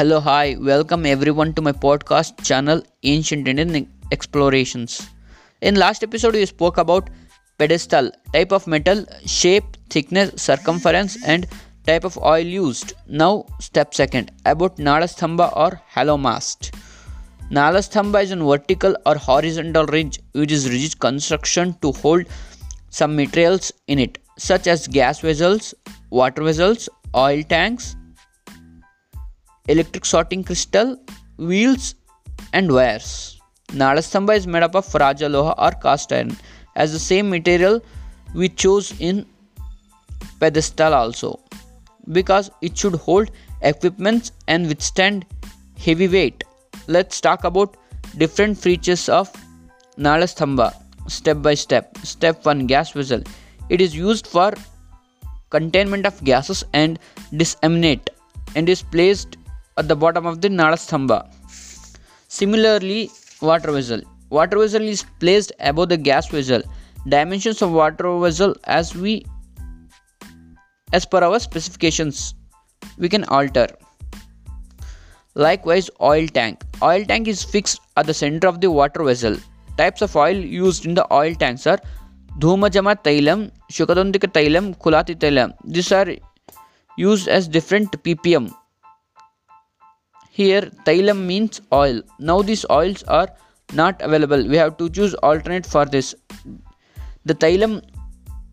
[0.00, 5.10] Hello, hi, welcome everyone to my podcast channel Ancient Indian Explorations.
[5.60, 7.10] In last episode, we spoke about
[7.58, 11.46] pedestal, type of metal, shape, thickness, circumference, and
[11.86, 12.94] type of oil used.
[13.08, 16.74] Now, step second about Nadastamba or halomast.
[17.50, 22.24] Nadastamba is a vertical or horizontal ridge which is rigid construction to hold
[22.88, 25.74] some materials in it, such as gas vessels,
[26.08, 27.96] water vessels, oil tanks,
[29.72, 30.96] electric sorting crystal,
[31.36, 31.94] wheels,
[32.52, 33.40] and wires.
[33.80, 36.36] Nadastamba is made up of Raja Loha or cast iron,
[36.76, 37.80] as the same material
[38.34, 39.26] we chose in
[40.40, 41.38] pedestal also,
[42.12, 43.30] because it should hold
[43.62, 45.26] equipments and withstand
[45.78, 46.44] heavy weight.
[46.86, 47.76] Let's talk about
[48.18, 49.32] different features of
[49.98, 50.74] Nadastamba
[51.06, 51.96] step by step.
[51.98, 53.22] Step 1 Gas vessel.
[53.68, 54.52] It is used for
[55.50, 56.98] containment of gases and
[57.36, 58.10] disseminate
[58.54, 59.36] and is placed
[59.80, 61.18] at the bottom of the Nadastamba.
[62.28, 64.02] Similarly, water vessel.
[64.38, 66.62] Water vessel is placed above the gas vessel.
[67.08, 69.24] Dimensions of water vessel as we
[70.92, 72.34] as per our specifications
[72.98, 73.66] we can alter.
[75.34, 76.64] Likewise, oil tank.
[76.82, 79.36] Oil tank is fixed at the center of the water vessel.
[79.76, 81.78] Types of oil used in the oil tanks are
[82.38, 85.54] Dhumajama Tailam, Shukadondika Tailam, Kulati Tailam.
[85.64, 86.08] These are
[86.96, 88.54] used as different ppm
[90.40, 92.02] here Thailam means oil.
[92.18, 93.28] Now these oils are
[93.72, 94.46] not available.
[94.48, 96.14] We have to choose alternate for this.
[97.24, 97.82] The Thailam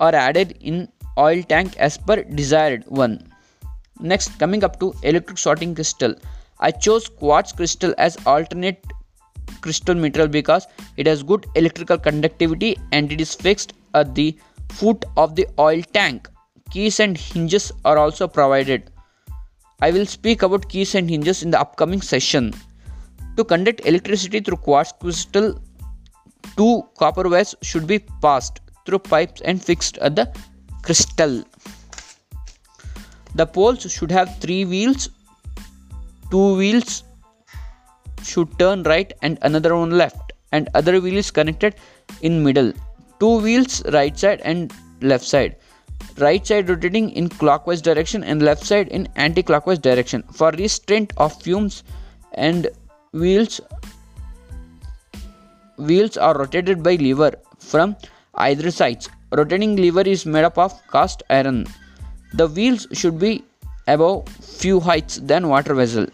[0.00, 3.18] are added in oil tank as per desired one.
[4.00, 6.14] Next coming up to electric sorting crystal.
[6.60, 8.84] I chose quartz crystal as alternate
[9.60, 14.36] crystal material because it has good electrical conductivity and it is fixed at the
[14.70, 16.28] foot of the oil tank.
[16.70, 18.90] Keys and hinges are also provided.
[19.80, 22.52] I will speak about keys and hinges in the upcoming session.
[23.36, 25.60] To conduct electricity through quartz crystal,
[26.56, 30.32] two copper wires should be passed through pipes and fixed at the
[30.82, 31.44] crystal.
[33.34, 35.08] The poles should have three wheels.
[36.30, 37.02] Two wheels
[38.22, 41.74] should turn right and another one left and other wheel is connected
[42.22, 42.72] in middle.
[43.18, 45.56] Two wheels right side and left side
[46.18, 50.22] right side rotating in clockwise direction and left side in anti-clockwise direction.
[50.32, 51.82] For restraint of fumes
[52.32, 52.68] and
[53.12, 53.60] wheels
[55.76, 57.96] wheels are rotated by lever from
[58.34, 59.08] either sides.
[59.32, 61.66] Rotating lever is made up of cast iron.
[62.34, 63.44] The wheels should be
[63.86, 66.06] above few heights than water vessel.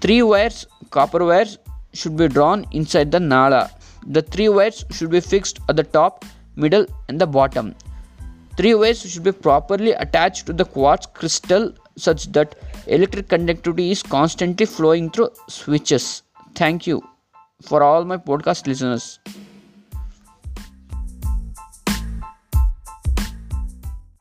[0.00, 1.58] Three wires copper wires
[1.92, 3.70] should be drawn inside the nala.
[4.06, 6.24] The three wires should be fixed at the top
[6.54, 7.74] middle and the bottom
[8.56, 12.54] Three wires should be properly attached to the quartz crystal such that
[12.86, 16.22] electric conductivity is constantly flowing through switches.
[16.54, 17.02] Thank you
[17.62, 19.18] for all my podcast listeners.